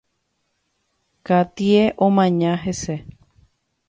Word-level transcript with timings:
Katie 1.25 1.83
omaña 2.07 2.53
hese. 2.63 2.95